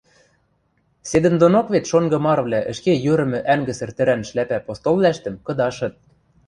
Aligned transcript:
Седӹндонок 1.09 1.67
вет 1.73 1.85
шонгы 1.91 2.17
марывлӓ 2.25 2.59
ӹшке 2.71 2.93
йӧрӹмӹ 3.05 3.39
ӓнгӹсӹр 3.53 3.89
тӹрӓн 3.97 4.21
шляпӓ 4.29 4.57
постолвлӓштӹм 4.65 5.35
кыдашыт. 5.45 5.95